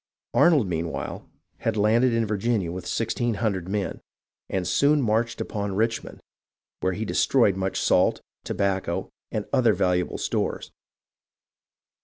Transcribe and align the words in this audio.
Arnold, 0.33 0.65
meanwhile, 0.67 1.29
had 1.59 1.77
landed 1.77 2.11
in 2.11 2.25
Virginia 2.25 2.71
with 2.71 2.85
1600 2.85 3.69
men, 3.69 4.01
and 4.49 4.67
soon 4.67 4.99
marched 4.99 5.39
upon 5.39 5.75
Richmond, 5.75 6.21
where 6.79 6.93
he 6.93 7.05
de 7.05 7.13
stroyed 7.13 7.55
much 7.55 7.79
salt, 7.79 8.19
tobacco, 8.43 9.11
and 9.31 9.45
other 9.53 9.75
valuable 9.75 10.17
stores. 10.17 10.71